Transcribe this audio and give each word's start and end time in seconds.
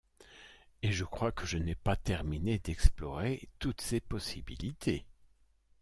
Et 0.81 0.91
je 0.91 1.03
crois 1.05 1.31
que 1.31 1.45
je 1.45 1.59
n'ai 1.59 1.75
pas 1.75 1.95
terminé 1.95 2.57
d'explorer 2.57 3.47
toutes 3.59 3.81
ses 3.81 3.99
possibilités. 3.99 5.05